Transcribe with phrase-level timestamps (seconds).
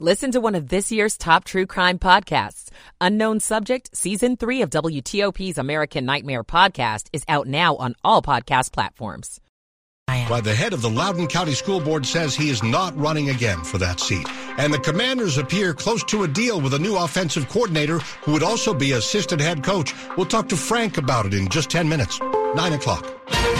[0.00, 2.68] Listen to one of this year's top true crime podcasts.
[3.00, 8.72] Unknown Subject, Season 3 of WTOP's American Nightmare podcast is out now on all podcast
[8.72, 9.40] platforms.
[10.08, 13.62] Why the head of the Loudoun County School Board says he is not running again
[13.62, 14.26] for that seat.
[14.58, 18.42] And the commanders appear close to a deal with a new offensive coordinator who would
[18.42, 19.94] also be assistant head coach.
[20.16, 22.18] We'll talk to Frank about it in just 10 minutes.
[22.20, 23.53] 9 o'clock.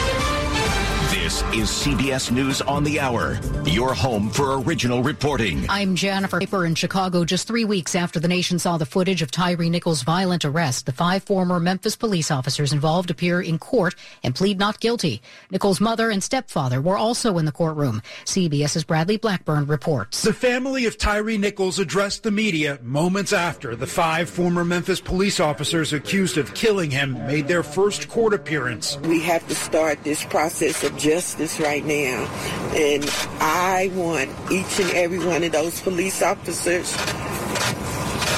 [1.35, 5.67] This is CBS News on the Hour, your home for original reporting.
[5.69, 7.25] I'm Jennifer Paper in Chicago.
[7.25, 10.93] Just three weeks after the nation saw the footage of Tyree Nichols' violent arrest, the
[10.93, 15.23] five former Memphis police officers involved appear in court and plead not guilty.
[15.51, 18.01] Nichols' mother and stepfather were also in the courtroom.
[18.27, 20.23] CBS's Bradley Blackburn reports.
[20.23, 25.41] The family of Tyree Nichols addressed the media moments after the five former Memphis police
[25.41, 28.99] officers accused of killing him made their first court appearance.
[28.99, 32.29] We have to start this process of justice justice right now.
[32.75, 33.03] And
[33.41, 36.95] I want each and every one of those police officers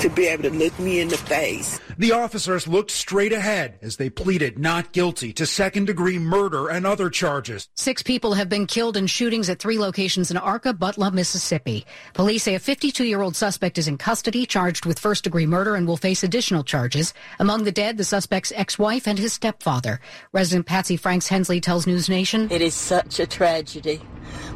[0.00, 1.80] to be able to look me in the face.
[1.98, 6.86] The officers looked straight ahead as they pleaded not guilty to second degree murder and
[6.86, 7.68] other charges.
[7.74, 11.86] Six people have been killed in shootings at three locations in Arkabutla, Mississippi.
[12.12, 15.74] Police say a 52 year old suspect is in custody, charged with first degree murder,
[15.74, 17.14] and will face additional charges.
[17.38, 20.00] Among the dead, the suspect's ex wife and his stepfather.
[20.32, 24.02] Resident Patsy Franks Hensley tells News Nation It is such a tragedy.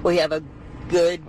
[0.02, 0.42] We have a
[0.88, 1.22] good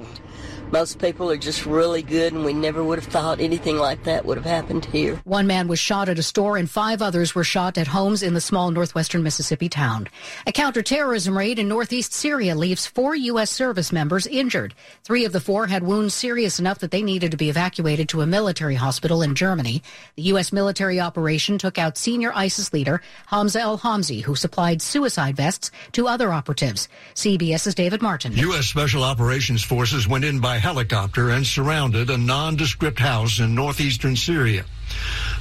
[0.71, 4.25] most people are just really good, and we never would have thought anything like that
[4.25, 5.19] would have happened here.
[5.25, 8.33] One man was shot at a store, and five others were shot at homes in
[8.33, 10.07] the small northwestern Mississippi town.
[10.47, 13.51] A counterterrorism raid in northeast Syria leaves four U.S.
[13.51, 14.73] service members injured.
[15.03, 18.21] Three of the four had wounds serious enough that they needed to be evacuated to
[18.21, 19.83] a military hospital in Germany.
[20.15, 20.53] The U.S.
[20.53, 26.07] military operation took out senior ISIS leader Hamza al Homsi, who supplied suicide vests to
[26.07, 26.87] other operatives.
[27.15, 28.33] CBS's David Martin.
[28.37, 28.67] U.S.
[28.67, 34.63] Special Operations Forces went in by helicopter and surrounded a nondescript house in northeastern Syria.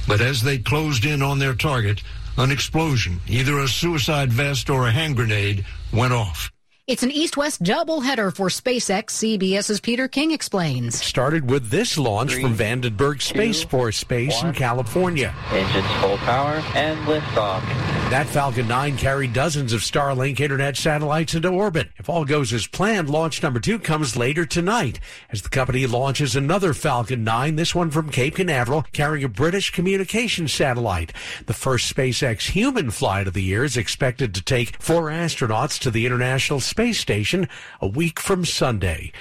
[0.07, 2.03] But as they closed in on their target,
[2.37, 6.50] an explosion, either a suicide vest or a hand grenade, went off.
[6.87, 9.11] It's an east-west doubleheader for SpaceX.
[9.11, 11.01] CBS's Peter King explains.
[11.01, 14.47] Started with this launch Three, from Vandenberg Space two, Force Base one.
[14.47, 15.33] in California.
[15.51, 17.61] Engines full power and liftoff.
[18.09, 21.91] That Falcon 9 carried dozens of Starlink internet satellites into orbit.
[21.97, 24.99] If all goes as planned, launch number two comes later tonight
[25.29, 29.69] as the company launches another Falcon 9, this one from Cape Canaveral, carrying a British
[29.71, 31.13] communications satellite.
[31.45, 35.91] The first SpaceX human flight of the year is expected to take four astronauts to
[35.91, 37.49] the International Space Station
[37.81, 39.11] a week from Sunday.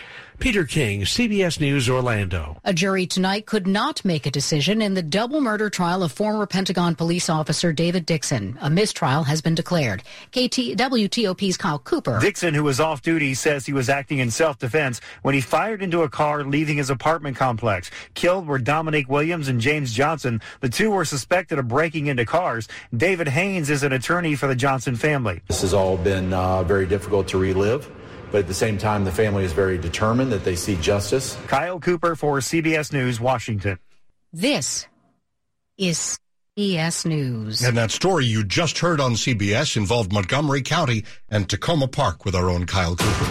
[0.41, 2.57] Peter King, CBS News, Orlando.
[2.65, 6.47] A jury tonight could not make a decision in the double murder trial of former
[6.47, 8.57] Pentagon police officer David Dixon.
[8.63, 10.01] A mistrial has been declared.
[10.31, 12.19] KT WTOP's Kyle Cooper.
[12.21, 16.05] Dixon, who was off duty, says he was acting in self-defense when he fired into
[16.05, 17.91] a car leaving his apartment complex.
[18.15, 20.41] Killed were Dominique Williams and James Johnson.
[20.61, 22.67] The two were suspected of breaking into cars.
[22.97, 25.43] David Haynes is an attorney for the Johnson family.
[25.49, 27.91] This has all been uh, very difficult to relive.
[28.31, 31.37] But at the same time, the family is very determined that they see justice.
[31.47, 33.79] Kyle Cooper for CBS News, Washington.
[34.33, 34.87] This
[35.77, 36.19] is
[36.59, 37.63] CBS News.
[37.63, 42.35] And that story you just heard on CBS involved Montgomery County and Takoma Park with
[42.35, 43.25] our own Kyle Cooper.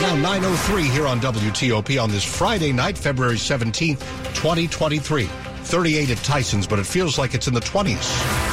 [0.00, 4.00] Now 9.03 here on WTOP on this Friday night, February 17th,
[4.34, 5.28] 2023.
[5.64, 8.43] 38 at Tyson's, but it feels like it's in the 20s.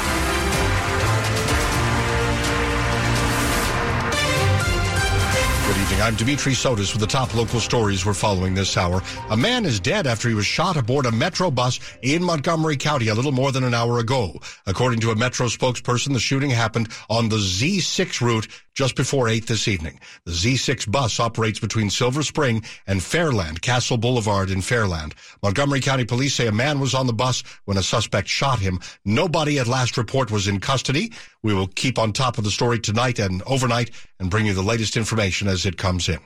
[6.01, 9.03] I'm Dimitri Sotis with the top local stories we're following this hour.
[9.29, 13.09] A man is dead after he was shot aboard a Metro bus in Montgomery County
[13.09, 14.33] a little more than an hour ago.
[14.65, 19.47] According to a Metro spokesperson, the shooting happened on the Z6 route just before 8
[19.47, 19.99] this evening.
[20.25, 25.13] The Z6 bus operates between Silver Spring and Fairland, Castle Boulevard in Fairland.
[25.43, 28.79] Montgomery County police say a man was on the bus when a suspect shot him.
[29.05, 31.11] Nobody at last report was in custody.
[31.43, 34.61] We will keep on top of the story tonight and overnight and bring you the
[34.61, 36.19] latest information as it comes in.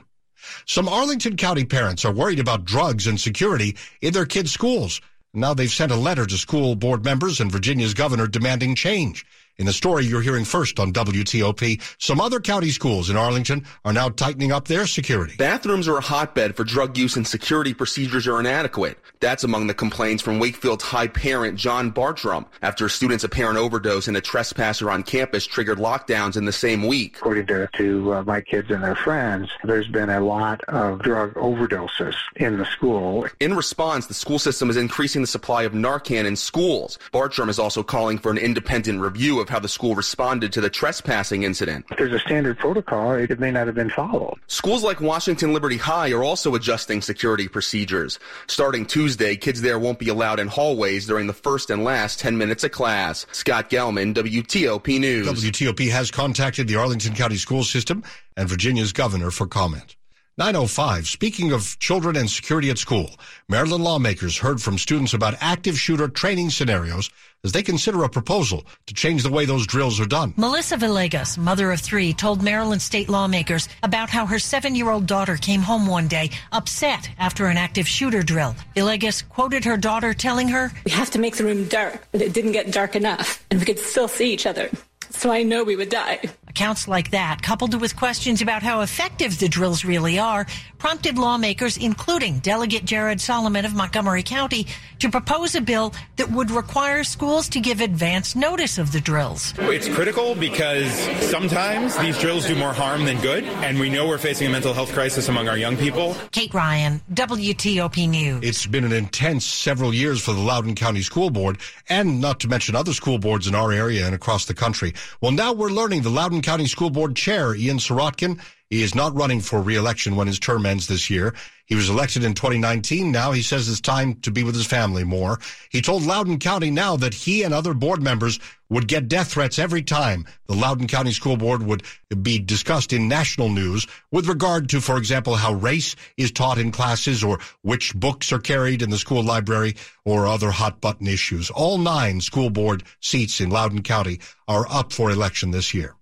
[0.66, 5.00] Some Arlington County parents are worried about drugs and security in their kids' schools.
[5.34, 9.26] Now they've sent a letter to school board members and Virginia's governor demanding change.
[9.58, 13.92] In the story you're hearing first on WTOP, some other county schools in Arlington are
[13.92, 15.34] now tightening up their security.
[15.38, 18.98] Bathrooms are a hotbed for drug use and security procedures are inadequate.
[19.20, 24.08] That's among the complaints from Wakefield's high parent John Bartram after a student's apparent overdose
[24.08, 27.16] and a trespasser on campus triggered lockdowns in the same week.
[27.16, 31.32] According to, to uh, my kids and their friends, there's been a lot of drug
[31.32, 33.26] overdoses in the school.
[33.40, 36.98] In response, the school system is increasing the supply of Narcan in schools.
[37.10, 40.60] Bartram is also calling for an independent review of of how the school responded to
[40.60, 41.86] the trespassing incident.
[41.90, 44.38] If there's a standard protocol, it may not have been followed.
[44.48, 48.18] Schools like Washington Liberty High are also adjusting security procedures.
[48.48, 52.36] Starting Tuesday, kids there won't be allowed in hallways during the first and last 10
[52.36, 53.26] minutes of class.
[53.32, 55.28] Scott Gelman, WTOP News.
[55.28, 58.02] WTOP has contacted the Arlington County School System
[58.36, 59.95] and Virginia's governor for comment.
[60.38, 61.08] 905.
[61.08, 63.08] Speaking of children and security at school,
[63.48, 67.08] Maryland lawmakers heard from students about active shooter training scenarios
[67.42, 70.34] as they consider a proposal to change the way those drills are done.
[70.36, 75.06] Melissa Villegas, mother of three, told Maryland state lawmakers about how her seven year old
[75.06, 78.54] daughter came home one day upset after an active shooter drill.
[78.74, 82.34] Villegas quoted her daughter telling her, We have to make the room dark, but it
[82.34, 84.68] didn't get dark enough, and we could still see each other.
[85.08, 86.20] So I know we would die.
[86.56, 90.46] Accounts like that, coupled with questions about how effective the drills really are,
[90.78, 94.66] prompted lawmakers, including Delegate Jared Solomon of Montgomery County,
[95.00, 99.52] to propose a bill that would require schools to give advance notice of the drills.
[99.58, 100.90] It's critical because
[101.28, 104.72] sometimes these drills do more harm than good, and we know we're facing a mental
[104.72, 106.16] health crisis among our young people.
[106.30, 108.40] Kate Ryan, WTOP News.
[108.42, 111.58] It's been an intense several years for the Loudoun County School Board,
[111.90, 114.94] and not to mention other school boards in our area and across the country.
[115.20, 118.40] Well, now we're learning the Loudoun County School Board Chair, Ian Serotkin,
[118.70, 121.34] he is not running for re-election when his term ends this year.
[121.66, 123.10] He was elected in 2019.
[123.10, 125.40] Now he says it's time to be with his family more.
[125.70, 128.38] He told Loudoun County now that he and other board members
[128.68, 131.82] would get death threats every time the Loudoun County School Board would
[132.22, 136.70] be discussed in national news with regard to, for example, how race is taught in
[136.70, 141.50] classes or which books are carried in the school library or other hot button issues.
[141.50, 145.96] All nine school board seats in Loudoun County are up for election this year.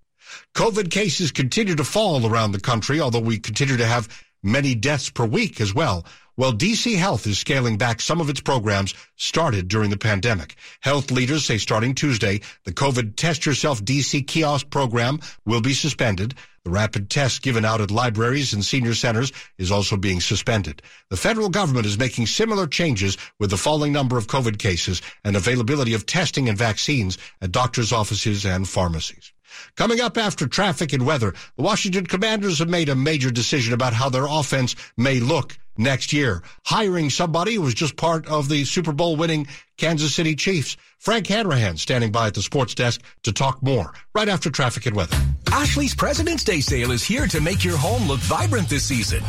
[0.55, 4.09] COVID cases continue to fall around the country, although we continue to have
[4.43, 6.05] many deaths per week as well.
[6.37, 10.57] Well, DC Health is scaling back some of its programs started during the pandemic.
[10.81, 16.35] Health leaders say starting Tuesday, the COVID Test Yourself DC kiosk program will be suspended.
[16.65, 20.83] The rapid test given out at libraries and senior centers is also being suspended.
[21.11, 25.37] The federal government is making similar changes with the falling number of COVID cases and
[25.37, 29.34] availability of testing and vaccines at doctors' offices and pharmacies.
[29.77, 33.93] Coming up after traffic and weather, the Washington Commanders have made a major decision about
[33.93, 38.65] how their offense may look next year, hiring somebody who was just part of the
[38.65, 40.77] Super Bowl winning Kansas City Chiefs.
[40.99, 44.97] Frank Hanrahan standing by at the sports desk to talk more right after traffic and
[44.97, 45.17] weather.
[45.53, 49.23] Ashley's President's Day sale is here to make your home look vibrant this season.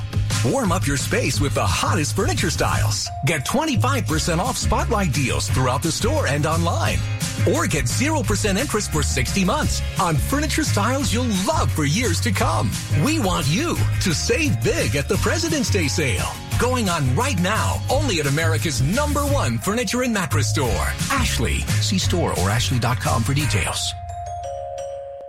[0.45, 3.09] Warm up your space with the hottest furniture styles.
[3.25, 6.99] Get 25% off spotlight deals throughout the store and online.
[7.53, 12.31] Or get 0% interest for 60 months on furniture styles you'll love for years to
[12.31, 12.69] come.
[13.03, 16.31] We want you to save big at the President's Day sale.
[16.59, 20.87] Going on right now, only at America's number one furniture and mattress store.
[21.11, 21.59] Ashley.
[21.81, 23.93] See store or ashley.com for details.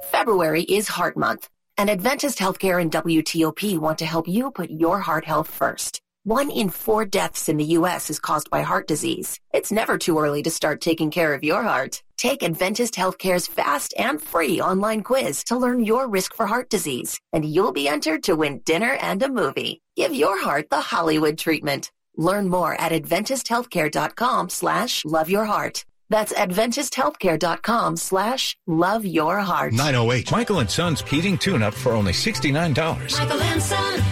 [0.04, 5.00] February is Heart Month, and Adventist Healthcare and WTOP want to help you put your
[5.00, 6.00] heart health first.
[6.26, 8.10] One in four deaths in the U.S.
[8.10, 9.38] is caused by heart disease.
[9.52, 12.02] It's never too early to start taking care of your heart.
[12.18, 17.20] Take Adventist Healthcare's fast and free online quiz to learn your risk for heart disease,
[17.32, 19.82] and you'll be entered to win dinner and a movie.
[19.94, 21.92] Give your heart the Hollywood treatment.
[22.16, 25.84] Learn more at AdventistHealthcare.com slash love your heart.
[26.10, 29.74] That's AdventistHealthcare.com slash love your heart.
[29.74, 30.32] 908.
[30.32, 33.16] Michael and Son's heating tune up for only $69.
[33.16, 34.02] Michael and Son.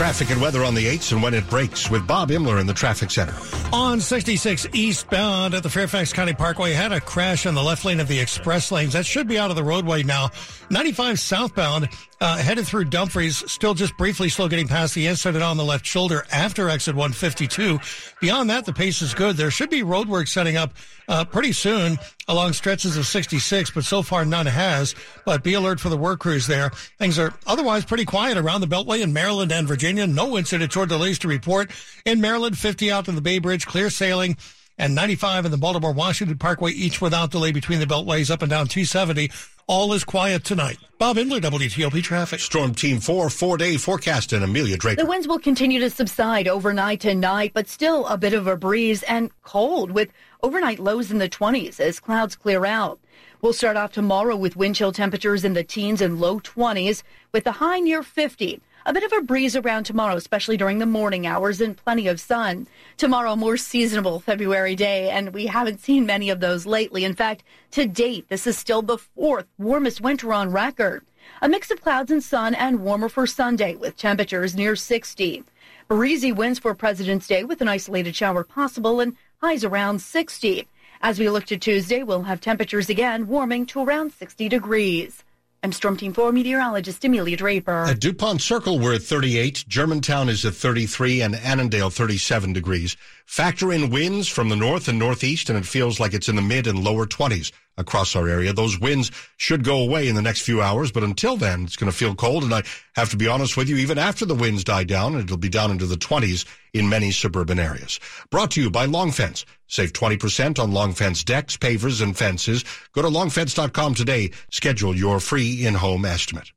[0.00, 2.72] Traffic and weather on the 8s and when it breaks with Bob Inman in the
[2.72, 3.34] traffic center.
[3.72, 8.00] On 66 eastbound at the Fairfax County Parkway, had a crash in the left lane
[8.00, 8.94] of the express lanes.
[8.94, 10.30] That should be out of the roadway now.
[10.70, 11.88] 95 southbound,
[12.20, 15.86] uh, headed through Dumfries, still just briefly slow getting past the incident on the left
[15.86, 17.78] shoulder after exit 152.
[18.20, 19.36] Beyond that, the pace is good.
[19.36, 20.72] There should be roadwork setting up
[21.08, 21.98] uh, pretty soon
[22.28, 24.94] along stretches of 66, but so far none has.
[25.24, 26.70] But be alert for the work crews there.
[26.98, 30.06] Things are otherwise pretty quiet around the Beltway in Maryland and Virginia.
[30.06, 31.70] No incidents or delays to report.
[32.04, 34.36] In Maryland, 50 out to the Bay Bridge, clear sailing
[34.80, 38.50] and 95 in the Baltimore Washington Parkway, each without delay between the beltways up and
[38.50, 39.30] down 270.
[39.66, 40.78] All is quiet tonight.
[40.98, 42.40] Bob Inman, WTOP Traffic.
[42.40, 45.02] Storm Team 4, four day forecast and Amelia Draper.
[45.02, 49.02] The winds will continue to subside overnight tonight, but still a bit of a breeze
[49.04, 50.10] and cold with
[50.42, 52.98] overnight lows in the 20s as clouds clear out.
[53.42, 57.02] We'll start off tomorrow with wind chill temperatures in the teens and low 20s
[57.32, 58.60] with the high near 50.
[58.86, 62.18] A bit of a breeze around tomorrow, especially during the morning hours, and plenty of
[62.18, 62.66] sun.
[62.96, 67.04] Tomorrow, more seasonable February day, and we haven't seen many of those lately.
[67.04, 71.04] In fact, to date, this is still the fourth warmest winter on record.
[71.42, 75.44] A mix of clouds and sun, and warmer for Sunday, with temperatures near 60.
[75.86, 80.66] Breezy winds for President's Day with an isolated shower possible, and highs around 60.
[81.02, 85.22] As we look to Tuesday, we'll have temperatures again warming to around 60 degrees.
[85.62, 87.84] I'm Storm Team 4 meteorologist Amelia Draper.
[87.84, 89.66] At Dupont Circle, we're at 38.
[89.68, 92.96] Germantown is at 33 and Annandale 37 degrees.
[93.30, 96.42] Factor in winds from the north and northeast, and it feels like it's in the
[96.42, 98.52] mid and lower 20s across our area.
[98.52, 101.90] Those winds should go away in the next few hours, but until then, it's going
[101.90, 102.42] to feel cold.
[102.42, 102.64] And I
[102.96, 105.70] have to be honest with you, even after the winds die down, it'll be down
[105.70, 106.44] into the 20s
[106.74, 108.00] in many suburban areas.
[108.30, 109.46] Brought to you by Long Fence.
[109.68, 112.64] Save 20% on Long Fence decks, pavers, and fences.
[112.94, 114.32] Go to longfence.com today.
[114.50, 116.50] Schedule your free in-home estimate.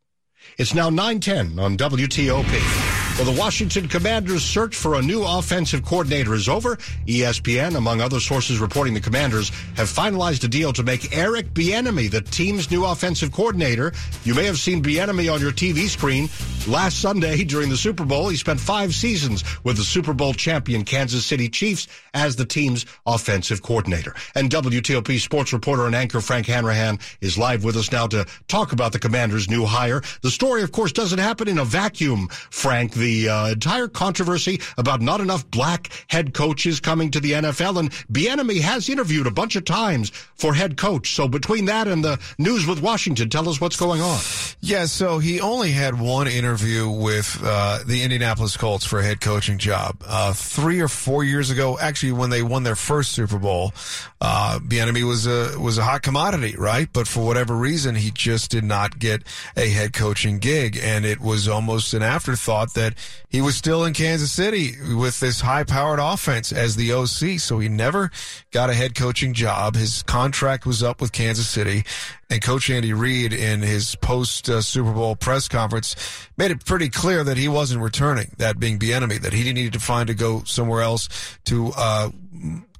[0.57, 3.02] It's now 910 on WTOP.
[3.15, 6.77] Well, the Washington Commanders' search for a new offensive coordinator is over.
[7.05, 12.09] ESPN, among other sources reporting the Commanders, have finalized a deal to make Eric Bieniemy
[12.09, 13.93] the team's new offensive coordinator.
[14.23, 16.27] You may have seen Bieniemy on your TV screen
[16.67, 18.29] last Sunday during the Super Bowl.
[18.29, 22.87] He spent five seasons with the Super Bowl champion Kansas City Chiefs as the team's
[23.05, 24.15] offensive coordinator.
[24.33, 28.71] And WTOP sports reporter and anchor Frank Hanrahan is live with us now to talk
[28.71, 30.01] about the Commanders' new hire.
[30.21, 35.01] The story, of course, doesn't happen in a vacuum, Frank the uh, entire controversy about
[35.01, 37.77] not enough black head coaches coming to the NFL.
[37.77, 41.13] And Bieniemy has interviewed a bunch of times for head coach.
[41.13, 44.19] So between that and the news with Washington, tell us what's going on.
[44.61, 49.19] Yeah, so he only had one interview with uh, the Indianapolis Colts for a head
[49.19, 51.77] coaching job uh, three or four years ago.
[51.77, 53.73] Actually, when they won their first Super Bowl,
[54.21, 56.87] uh, Bieniemy was a was a hot commodity, right?
[56.93, 59.23] But for whatever reason, he just did not get
[59.57, 62.92] a head coaching gig, and it was almost an afterthought that
[63.29, 67.39] he was still in Kansas City with this high powered offense as the OC.
[67.39, 68.11] So he never
[68.51, 69.75] got a head coaching job.
[69.75, 71.83] His contract was up with Kansas City.
[72.29, 75.95] And Coach Andy Reid, in his post uh, Super Bowl press conference,
[76.35, 80.07] made it pretty clear that he wasn't returning, that Bieniemy, that he needed to find
[80.07, 82.09] to go somewhere else to, uh,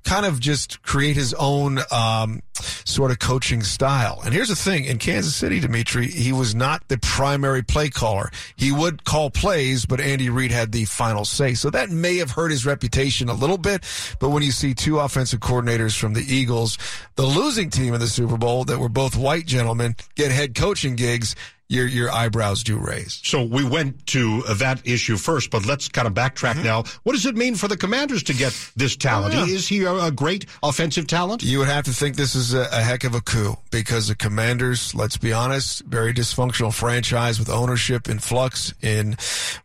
[0.04, 2.42] kind of just create his own um,
[2.86, 4.22] sort of coaching style.
[4.24, 8.32] And here's the thing: in Kansas City, Dimitri, he was not the primary play caller.
[8.56, 11.54] He would call plays, but Andy Reid had the final say.
[11.54, 13.84] So that may have hurt his reputation a little bit.
[14.20, 16.78] But when you see two offensive coordinators from the Eagles,
[17.16, 20.96] the losing team in the Super Bowl, that were both white gentlemen, get head coaching
[20.96, 21.36] gigs,
[21.74, 23.20] your your eyebrows do raise.
[23.24, 26.64] So we went to that issue first, but let's kind of backtrack mm-hmm.
[26.64, 26.84] now.
[27.04, 29.34] What does it mean for the Commanders to get this talent?
[29.34, 29.46] Yeah.
[29.46, 31.44] Is he a, a, great offensive talent?
[31.44, 34.16] You would have to think this is a, a, heck of a coup because the
[34.16, 38.74] Commanders, let's be honest, very dysfunctional franchise with ownership in flux.
[38.82, 39.18] In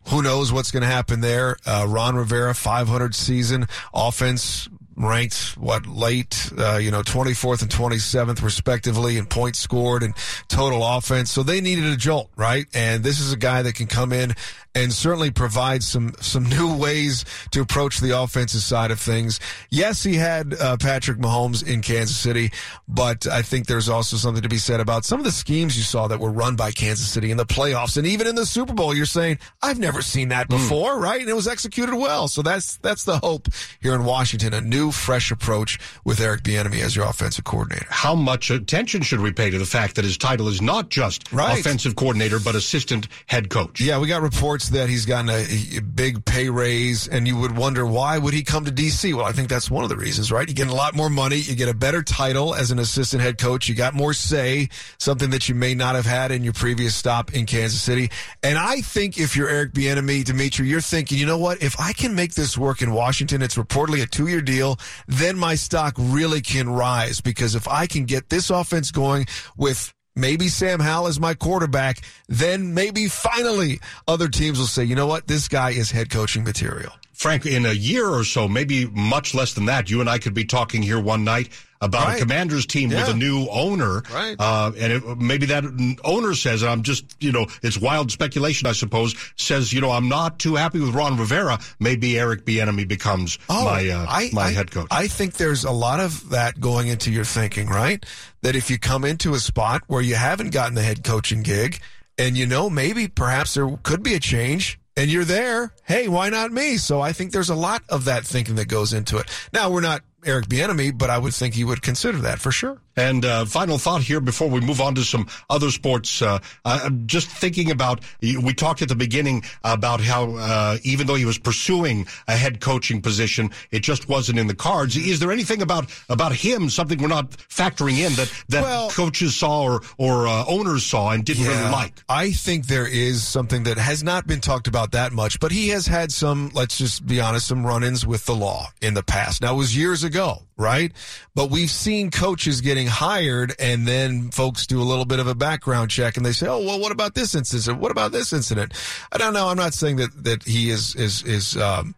[0.07, 1.57] who knows what's going to happen there?
[1.65, 4.67] Uh, Ron Rivera, 500 season offense
[4.99, 10.13] ranked what late, uh, you know, 24th and 27th respectively in points scored and
[10.49, 11.31] total offense.
[11.31, 12.67] So they needed a jolt, right?
[12.73, 14.35] And this is a guy that can come in
[14.75, 19.39] and certainly provide some some new ways to approach the offensive side of things.
[19.69, 22.51] Yes, he had uh, Patrick Mahomes in Kansas City,
[22.87, 25.83] but I think there's also something to be said about some of the schemes you
[25.83, 28.73] saw that were run by Kansas City in the playoffs and even in the Super
[28.73, 28.95] Bowl.
[28.95, 30.57] You're saying I've never seen that hmm.
[30.57, 31.01] before, mm.
[31.01, 31.19] right?
[31.19, 32.27] And it was executed well.
[32.27, 33.47] So that's that's the hope
[33.81, 37.87] here in Washington, a new fresh approach with Eric Bieniemy as your offensive coordinator.
[37.89, 41.31] How much attention should we pay to the fact that his title is not just
[41.31, 41.59] right.
[41.59, 43.81] offensive coordinator but assistant head coach?
[43.81, 44.21] Yeah, we got
[44.59, 48.33] reports that he's gotten a, a, big pay raise, and you would wonder why would
[48.33, 49.13] he come to DC?
[49.13, 50.47] Well, I think that's one of the reasons, right?
[50.47, 53.37] You get a lot more money, you get a better title as an assistant head
[53.37, 56.95] coach, you got more say, something that you may not have had in your previous
[56.95, 58.09] stop in Kansas City.
[58.43, 61.61] And I think if you're Eric Bieniemy, Dimitri, you're thinking, you know what?
[61.61, 65.55] If I can make this work in Washington, it's reportedly a two-year deal, then my
[65.55, 69.25] stock really can rise because if I can get this offense going
[69.57, 74.95] with maybe Sam Howell is my quarterback, then maybe finally other teams will say, you
[74.95, 76.93] know what, this guy is head coaching material.
[77.19, 80.33] Frank, in a year or so, maybe much less than that, you and I could
[80.33, 81.49] be talking here one night
[81.81, 82.15] about right.
[82.15, 83.01] a commander's team yeah.
[83.01, 84.03] with a new owner.
[84.09, 84.37] Right.
[84.39, 85.65] Uh, and it, maybe that
[86.05, 90.07] owner says, I'm just, you know, it's wild speculation, I suppose, says, you know, I'm
[90.07, 91.59] not too happy with Ron Rivera.
[91.77, 94.87] Maybe Eric Bieniemy becomes oh, my, uh, I, my I, head coach.
[94.89, 98.01] I think there's a lot of that going into your thinking, right?
[98.43, 101.81] That if you come into a spot where you haven't gotten the head coaching gig
[102.17, 106.27] and you know, maybe perhaps there could be a change and you're there, hey, why
[106.27, 106.75] not me?
[106.75, 109.29] So I think there's a lot of that thinking that goes into it.
[109.53, 112.79] Now we're not Eric Bieniemy, but I would think he would consider that for sure.
[112.95, 116.21] And uh, final thought here before we move on to some other sports.
[116.21, 121.15] Uh, I'm just thinking about, we talked at the beginning about how uh, even though
[121.15, 124.97] he was pursuing a head coaching position, it just wasn't in the cards.
[124.97, 129.33] Is there anything about about him, something we're not factoring in that, that well, coaches
[129.33, 132.03] saw or, or uh, owners saw and didn't yeah, really like?
[132.09, 135.69] I think there is something that has not been talked about that much, but he
[135.69, 139.03] has had some, let's just be honest, some run ins with the law in the
[139.03, 139.41] past.
[139.41, 140.91] Now, it was years ago ago, right?
[141.33, 145.33] But we've seen coaches getting hired and then folks do a little bit of a
[145.33, 147.79] background check and they say, "Oh, well, what about this incident?
[147.79, 148.73] What about this incident?"
[149.11, 149.47] I don't know.
[149.47, 151.95] I'm not saying that that he is is is um,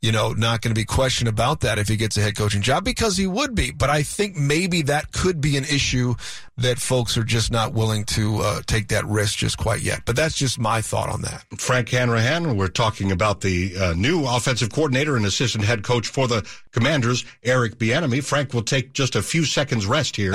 [0.00, 2.62] you know not going to be questioned about that if he gets a head coaching
[2.62, 3.70] job because he would be.
[3.72, 6.14] But I think maybe that could be an issue
[6.58, 10.02] that folks are just not willing to uh, take that risk just quite yet.
[10.04, 11.44] But that's just my thought on that.
[11.58, 16.28] Frank Hanrahan, we're talking about the uh, new offensive coordinator and assistant head coach for
[16.28, 18.01] the Commanders, Eric Bieniemy.
[18.20, 20.34] Frank will take just a few seconds rest here.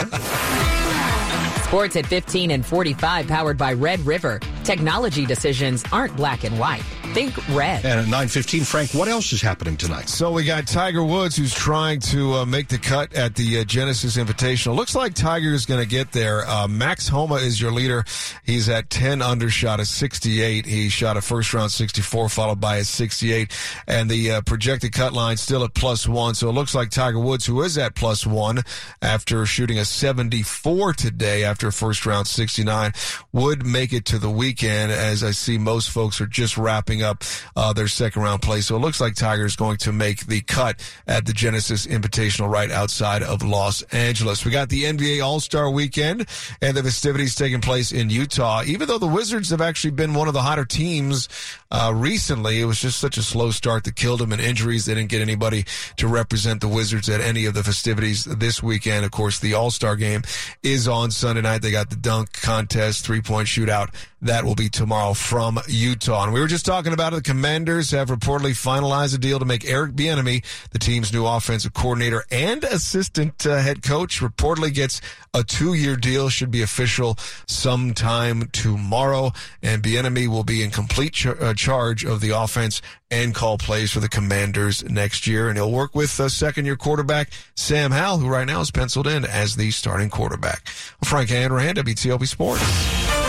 [1.63, 4.39] Sports at 15 and 45 powered by Red River.
[4.63, 6.83] Technology decisions aren't black and white.
[7.13, 7.85] Think red.
[7.85, 10.07] And at 9.15, Frank, what else is happening tonight?
[10.07, 13.63] So we got Tiger Woods who's trying to uh, make the cut at the uh,
[13.63, 14.75] Genesis Invitational.
[14.75, 16.47] Looks like Tiger is going to get there.
[16.47, 18.03] Uh, Max Homa is your leader.
[18.43, 20.65] He's at 10 under, shot a 68.
[20.65, 23.51] He shot a first round 64 followed by a 68.
[23.87, 26.35] And the uh, projected cut line still at plus one.
[26.35, 28.61] So it looks like Tiger Woods, who is at plus one
[29.01, 32.91] after shooting a 74 today after a first round 69,
[33.31, 37.23] would make it to the weekend as I see most folks are just wrapping up
[37.55, 38.61] uh, their second round play.
[38.61, 42.49] So it looks like Tiger is going to make the cut at the Genesis Invitational
[42.49, 44.45] right outside of Los Angeles.
[44.45, 46.27] We got the NBA All Star Weekend
[46.61, 48.63] and the festivities taking place in Utah.
[48.65, 51.29] Even though the Wizards have actually been one of the hotter teams
[51.71, 54.85] uh, recently, it was just such a slow start that killed them in injuries.
[54.85, 55.65] They didn't get anybody
[55.97, 59.05] to represent the Wizards at any of the festivities this weekend.
[59.05, 60.23] Of course, the All Star game
[60.63, 61.61] is on Sunday night.
[61.61, 63.93] They got the dunk contest, three point shootout.
[64.21, 66.23] That will be tomorrow from Utah.
[66.23, 67.17] And we were just talking about it.
[67.17, 71.75] The Commanders have reportedly finalized a deal to make Eric Bieniemy the team's new offensive
[71.75, 74.19] coordinator and assistant uh, head coach.
[74.19, 75.01] Reportedly gets
[75.35, 76.29] a two-year deal.
[76.29, 77.15] Should be official
[77.47, 79.33] sometime tomorrow.
[79.61, 82.81] And Bieniemy will be in complete uh, charge of the offense
[83.11, 85.47] and call plays for the Commanders next year.
[85.47, 89.25] And he'll work with uh, second-year quarterback Sam Howell, who right now is penciled in
[89.25, 90.67] as the starting quarterback.
[91.03, 93.26] Frank Hanrahan, WTOP Sports.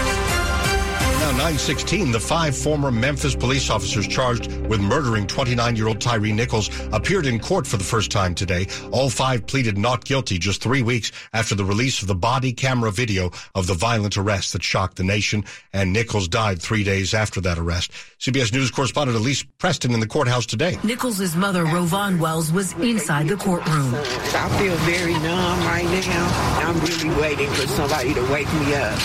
[1.21, 7.27] Now 916, the five former Memphis police officers charged with murdering 29-year-old Tyree Nichols appeared
[7.27, 8.69] in court for the first time today.
[8.93, 12.93] All five pleaded not guilty just three weeks after the release of the body camera
[12.93, 17.41] video of the violent arrest that shocked the nation, and Nichols died three days after
[17.41, 17.91] that arrest.
[18.21, 20.78] CBS News correspondent Elise Preston in the courthouse today.
[20.85, 23.93] Nichols' mother, RowVaughn Wells, was inside the courtroom.
[23.95, 26.59] I feel very numb right now.
[26.65, 28.99] I'm really waiting for somebody to wake me up.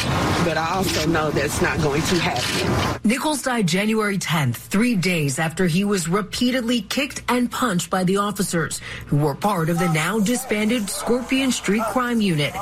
[0.45, 2.99] But I also know that's not going to happen.
[3.03, 8.17] Nichols died January 10th, three days after he was repeatedly kicked and punched by the
[8.17, 12.53] officers who were part of the now disbanded Scorpion Street Crime Unit.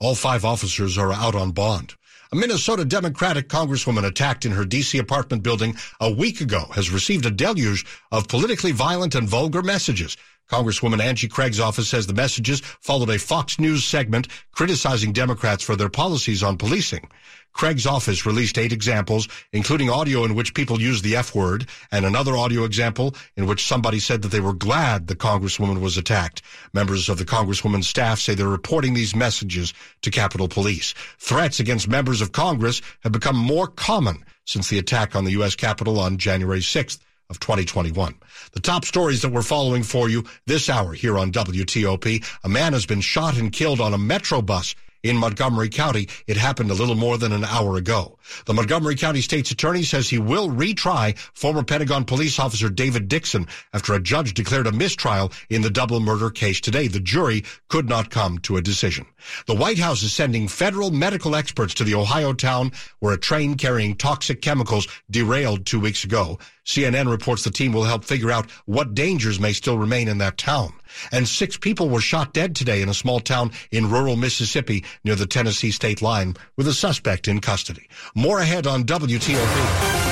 [0.00, 1.94] All five officers are out on bond.
[2.32, 4.98] A Minnesota Democratic congresswoman attacked in her D.C.
[4.98, 10.16] apartment building a week ago has received a deluge of politically violent and vulgar messages.
[10.50, 15.76] Congresswoman Angie Craig's office says the messages followed a Fox News segment criticizing Democrats for
[15.76, 17.08] their policies on policing.
[17.56, 22.04] Craig's office released eight examples, including audio in which people used the F word, and
[22.04, 26.42] another audio example in which somebody said that they were glad the Congresswoman was attacked.
[26.74, 30.92] Members of the Congresswoman's staff say they're reporting these messages to Capitol Police.
[31.18, 35.56] Threats against members of Congress have become more common since the attack on the U.S.
[35.56, 36.98] Capitol on January 6th
[37.30, 38.14] of 2021.
[38.52, 42.24] The top stories that we're following for you this hour here on WTOP.
[42.44, 44.74] A man has been shot and killed on a Metro bus
[45.08, 46.08] in Montgomery County.
[46.26, 48.18] It happened a little more than an hour ago.
[48.46, 53.46] The Montgomery County State's Attorney says he will retry former Pentagon police officer David Dixon
[53.72, 56.88] after a judge declared a mistrial in the double murder case today.
[56.88, 59.06] The jury could not come to a decision.
[59.46, 63.56] The White House is sending federal medical experts to the Ohio town where a train
[63.56, 66.38] carrying toxic chemicals derailed two weeks ago.
[66.64, 70.36] CNN reports the team will help figure out what dangers may still remain in that
[70.36, 70.72] town.
[71.12, 75.14] And six people were shot dead today in a small town in rural Mississippi near
[75.14, 77.88] the Tennessee state line with a suspect in custody.
[78.14, 80.06] More ahead on WTOP.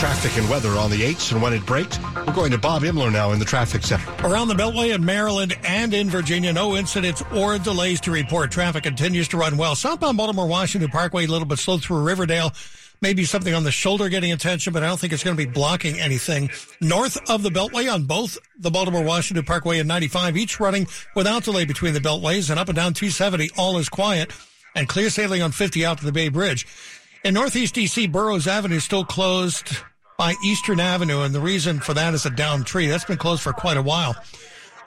[0.00, 1.98] Traffic and weather on the 8s and when it breaks.
[2.26, 4.10] We're going to Bob Inman now in the traffic center.
[4.26, 8.50] Around the Beltway in Maryland and in Virginia, no incidents or delays to report.
[8.50, 9.74] Traffic continues to run well.
[9.74, 12.54] Southbound Baltimore Washington Parkway, a little bit slow through Riverdale
[13.00, 15.50] maybe something on the shoulder getting attention, but I don't think it's going to be
[15.50, 16.50] blocking anything.
[16.80, 21.44] North of the Beltway on both the Baltimore Washington Parkway and 95, each running without
[21.44, 24.32] delay between the Beltways and up and down 270, all is quiet
[24.74, 26.66] and clear sailing on 50 out to the Bay Bridge.
[27.24, 29.76] In Northeast DC, Burroughs Avenue still closed
[30.16, 32.86] by Eastern Avenue, and the reason for that is a down tree.
[32.86, 34.14] That's been closed for quite a while.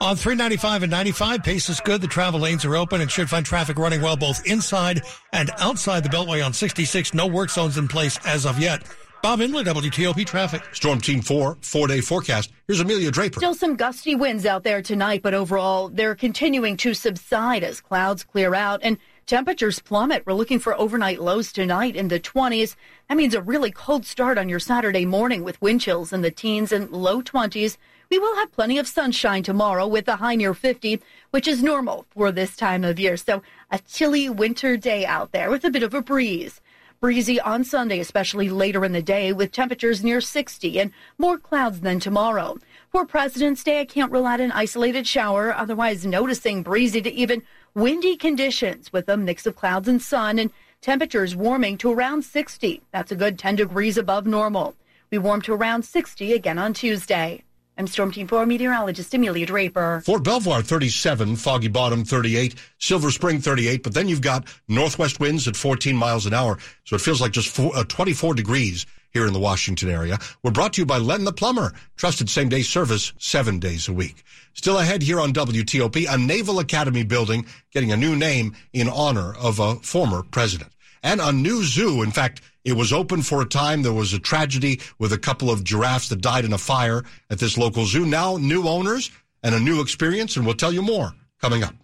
[0.03, 2.01] On 395 and 95, pace is good.
[2.01, 6.03] The travel lanes are open and should find traffic running well both inside and outside
[6.03, 7.13] the Beltway on 66.
[7.13, 8.83] No work zones in place as of yet.
[9.21, 10.61] Bob Inman, WTOP traffic.
[10.73, 12.51] Storm Team 4, four day forecast.
[12.67, 13.39] Here's Amelia Draper.
[13.39, 18.25] Still some gusty winds out there tonight, but overall they're continuing to subside as clouds
[18.25, 20.25] clear out and temperatures plummet.
[20.25, 22.75] We're looking for overnight lows tonight in the 20s.
[23.07, 26.29] That means a really cold start on your Saturday morning with wind chills in the
[26.29, 27.77] teens and low 20s.
[28.13, 32.05] We will have plenty of sunshine tomorrow with a high near 50, which is normal
[32.11, 33.17] for this time of year.
[33.17, 36.61] So a chilly winter day out there with a bit of a breeze.
[36.99, 41.81] Breezy on Sunday, especially later in the day, with temperatures near 60 and more clouds
[41.81, 42.59] than tomorrow.
[42.91, 47.41] For President's Day, I can't rule out an isolated shower, otherwise noticing breezy to even
[47.73, 52.83] windy conditions with a mix of clouds and sun and temperatures warming to around 60.
[52.91, 54.75] That's a good 10 degrees above normal.
[55.09, 57.43] We warm to around 60 again on Tuesday.
[57.75, 60.03] I'm Storm Team 4 meteorologist Amelia Draper.
[60.05, 65.47] Fort Belvoir 37, Foggy Bottom 38, Silver Spring 38, but then you've got northwest winds
[65.47, 69.25] at 14 miles an hour, so it feels like just four, uh, 24 degrees here
[69.25, 70.19] in the Washington area.
[70.43, 73.93] We're brought to you by Len the Plumber, trusted same day service seven days a
[73.93, 74.23] week.
[74.53, 79.33] Still ahead here on WTOP, a Naval Academy building getting a new name in honor
[79.33, 80.71] of a former president.
[81.01, 82.01] And a new zoo.
[82.01, 83.81] In fact, it was open for a time.
[83.81, 87.39] There was a tragedy with a couple of giraffes that died in a fire at
[87.39, 88.05] this local zoo.
[88.05, 89.11] Now new owners
[89.43, 91.75] and a new experience, and we'll tell you more coming up.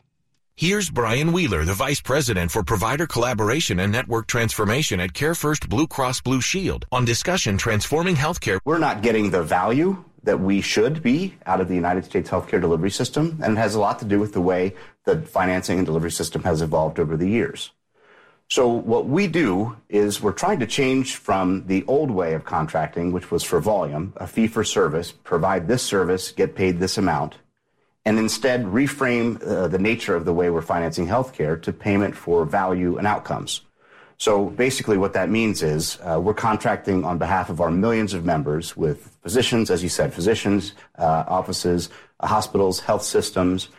[0.55, 5.87] Here's Brian Wheeler, the Vice President for Provider Collaboration and Network Transformation at CareFirst Blue
[5.87, 8.59] Cross Blue Shield on discussion transforming healthcare.
[8.65, 12.59] We're not getting the value that we should be out of the United States healthcare
[12.59, 15.85] delivery system, and it has a lot to do with the way the financing and
[15.85, 17.71] delivery system has evolved over the years.
[18.49, 23.11] So what we do is we're trying to change from the old way of contracting,
[23.11, 27.37] which was for volume, a fee for service, provide this service, get paid this amount,
[28.05, 32.43] and instead reframe uh, the nature of the way we're financing healthcare to payment for
[32.43, 33.61] value and outcomes.
[34.17, 38.25] So basically what that means is uh, we're contracting on behalf of our millions of
[38.25, 43.69] members with physicians, as you said, physicians, uh, offices, hospitals, health systems,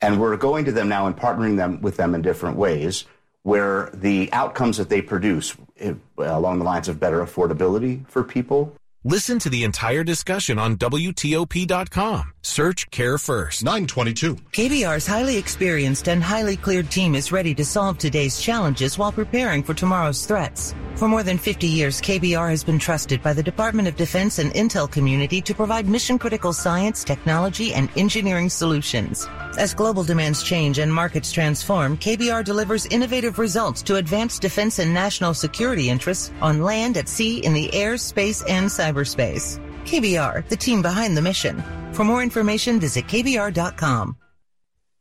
[0.00, 3.06] and we're going to them now and partnering them with them in different ways
[3.42, 8.76] where the outcomes that they produce eh, along the lines of better affordability for people.
[9.02, 12.34] Listen to the entire discussion on WTOP.com.
[12.42, 13.62] Search CareFirst.
[13.62, 14.36] 922.
[14.52, 19.62] KBR's highly experienced and highly cleared team is ready to solve today's challenges while preparing
[19.62, 20.74] for tomorrow's threats.
[20.96, 24.52] For more than 50 years, KBR has been trusted by the Department of Defense and
[24.52, 29.28] Intel community to provide mission critical science, technology, and engineering solutions.
[29.58, 34.92] As global demands change and markets transform, KBR delivers innovative results to advance defense and
[34.92, 39.60] national security interests on land, at sea, in the air, space, and cyberspace.
[39.90, 41.60] KBR, the team behind the mission.
[41.92, 44.16] For more information, visit KBR.com.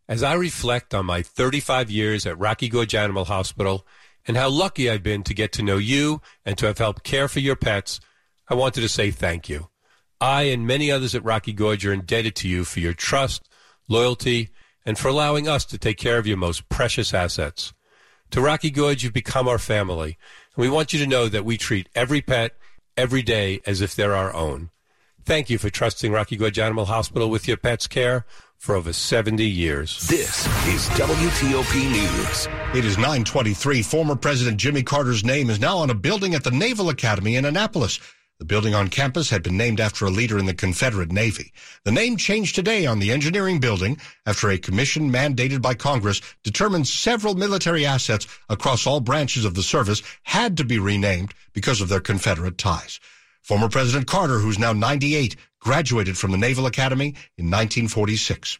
[0.07, 3.85] As I reflect on my 35 years at Rocky Gorge Animal Hospital,
[4.27, 7.27] and how lucky I've been to get to know you and to have helped care
[7.27, 7.99] for your pets,
[8.47, 9.69] I wanted to say thank you.
[10.19, 13.47] I and many others at Rocky Gorge are indebted to you for your trust,
[13.87, 14.49] loyalty,
[14.87, 17.73] and for allowing us to take care of your most precious assets.
[18.31, 20.17] To Rocky Gorge, you've become our family,
[20.55, 22.53] and we want you to know that we treat every pet
[22.97, 24.71] every day as if they're our own.
[25.29, 28.25] Thank you for trusting Rocky Gorge Animal Hospital with your pet's care
[28.57, 29.99] for over 70 years.
[30.07, 32.47] This is WTOP News.
[32.75, 33.83] It is 923.
[33.83, 37.45] Former President Jimmy Carter's name is now on a building at the Naval Academy in
[37.45, 37.99] Annapolis.
[38.39, 41.53] The building on campus had been named after a leader in the Confederate Navy.
[41.85, 46.87] The name changed today on the engineering building after a commission mandated by Congress determined
[46.87, 51.89] several military assets across all branches of the service had to be renamed because of
[51.89, 52.99] their Confederate ties.
[53.49, 58.59] Former President Carter, who's now 98, graduated from the Naval Academy in 1946.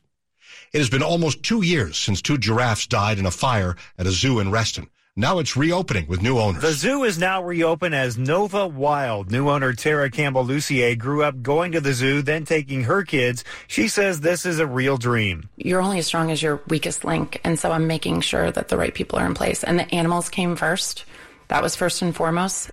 [0.73, 4.11] It has been almost two years since two giraffes died in a fire at a
[4.11, 4.89] zoo in Reston.
[5.15, 6.63] Now it's reopening with new owners.
[6.63, 9.29] The zoo is now reopened as Nova Wild.
[9.29, 13.43] New owner Tara Campbell Lucier grew up going to the zoo, then taking her kids.
[13.67, 15.49] She says this is a real dream.
[15.55, 17.39] You're only as strong as your weakest link.
[17.43, 19.63] And so I'm making sure that the right people are in place.
[19.63, 21.05] And the animals came first.
[21.49, 22.71] That was first and foremost.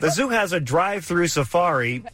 [0.00, 2.04] The zoo has a drive through safari.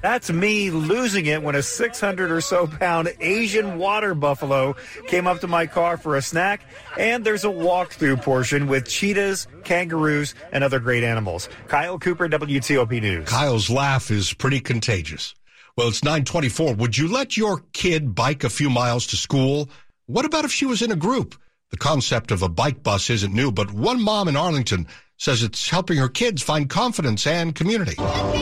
[0.00, 5.40] That's me losing it when a 600 or so pound Asian water buffalo came up
[5.40, 6.62] to my car for a snack.
[6.96, 11.48] And there's a walk-through portion with cheetahs, kangaroos, and other great animals.
[11.66, 13.28] Kyle Cooper, WTOP News.
[13.28, 15.34] Kyle's laugh is pretty contagious.
[15.76, 16.74] Well, it's 924.
[16.74, 19.68] Would you let your kid bike a few miles to school?
[20.06, 21.34] What about if she was in a group?
[21.70, 24.86] The concept of a bike bus isn't new, but one mom in Arlington
[25.18, 27.96] says it's helping her kids find confidence and community.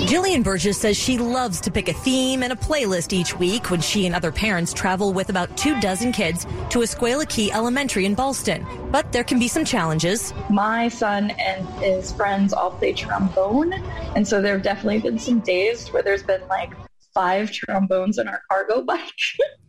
[0.06, 3.80] Jillian Burgess says she loves to pick a theme and a playlist each week when
[3.80, 8.14] she and other parents travel with about two dozen kids to Escuela Key Elementary in
[8.14, 8.64] Ballston.
[8.92, 10.34] But there can be some challenges.
[10.50, 13.72] My son and his friends all play trombone,
[14.14, 16.72] and so there have definitely been some days where there's been like
[17.14, 19.00] five trombones in our cargo bike.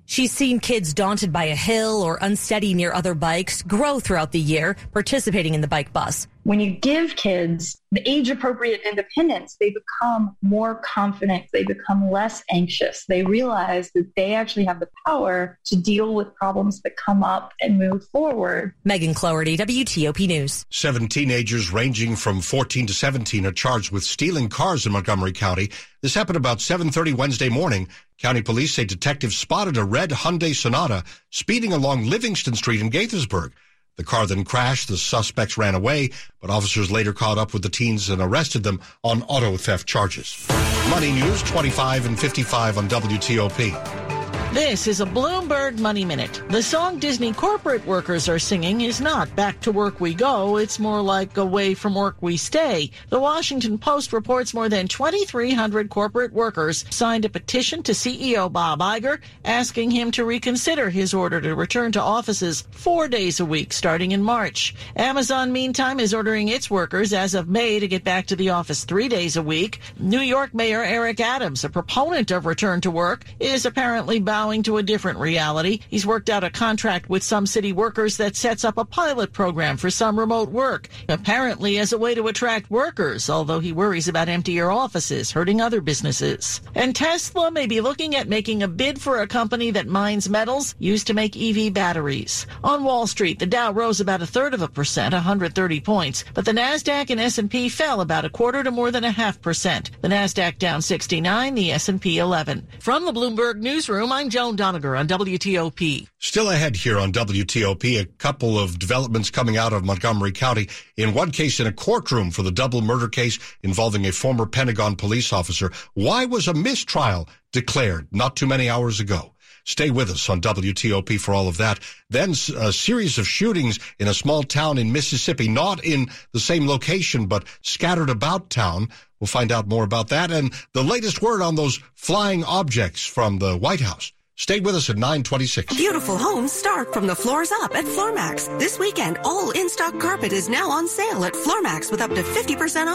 [0.09, 4.39] She's seen kids daunted by a hill or unsteady near other bikes grow throughout the
[4.39, 6.27] year participating in the bike bus.
[6.47, 11.43] When you give kids the age appropriate independence, they become more confident.
[11.51, 13.03] They become less anxious.
[13.09, 17.51] They realize that they actually have the power to deal with problems that come up
[17.59, 18.73] and move forward.
[18.85, 20.65] Megan Cloherty, WTOP News.
[20.69, 25.69] Seven teenagers ranging from 14 to 17 are charged with stealing cars in Montgomery County.
[26.01, 27.89] This happened about 7:30 Wednesday morning.
[28.19, 33.51] County police say detectives spotted a red Hyundai Sonata speeding along Livingston Street in Gaithersburg.
[33.97, 34.87] The car then crashed.
[34.87, 38.79] The suspects ran away, but officers later caught up with the teens and arrested them
[39.03, 40.47] on auto theft charges.
[40.89, 44.16] Money News 25 and 55 on WTOP.
[44.53, 46.41] This is a Bloomberg Money Minute.
[46.47, 50.55] The song Disney corporate workers are singing is not Back to Work We Go.
[50.57, 52.89] It's more like Away from Work We Stay.
[53.09, 58.79] The Washington Post reports more than 2,300 corporate workers signed a petition to CEO Bob
[58.79, 63.73] Iger asking him to reconsider his order to return to offices four days a week
[63.73, 64.73] starting in March.
[64.95, 68.85] Amazon, meantime, is ordering its workers as of May to get back to the office
[68.85, 69.81] three days a week.
[69.99, 74.77] New York Mayor Eric Adams, a proponent of return to work, is apparently bound to
[74.77, 75.79] a different reality.
[75.89, 79.77] He's worked out a contract with some city workers that sets up a pilot program
[79.77, 84.29] for some remote work, apparently as a way to attract workers, although he worries about
[84.29, 86.61] emptier offices, hurting other businesses.
[86.75, 90.75] And Tesla may be looking at making a bid for a company that mines metals
[90.77, 92.45] used to make EV batteries.
[92.63, 96.45] On Wall Street, the Dow rose about a third of a percent, 130 points, but
[96.45, 99.89] the Nasdaq and S&P fell about a quarter to more than a half percent.
[100.01, 102.67] The Nasdaq down 69, the S&P 11.
[102.79, 106.05] From the Bloomberg Newsroom, I'm Joan Doniger on WTOP.
[106.19, 110.67] Still ahead here on WTOP, a couple of developments coming out of Montgomery County.
[110.97, 114.97] In one case, in a courtroom for the double murder case involving a former Pentagon
[114.97, 115.71] police officer.
[115.93, 119.33] Why was a mistrial declared not too many hours ago?
[119.63, 121.79] Stay with us on WTOP for all of that.
[122.09, 126.67] Then a series of shootings in a small town in Mississippi, not in the same
[126.67, 128.89] location, but scattered about town.
[129.21, 133.39] We'll find out more about that and the latest word on those flying objects from
[133.39, 134.11] the White House.
[134.37, 135.75] Stay with us at 926.
[135.75, 138.59] Beautiful homes start from the floors up at Floormax.
[138.59, 142.53] This weekend, all in-stock carpet is now on sale at Floormax with up to 50%
[142.53, 142.85] off.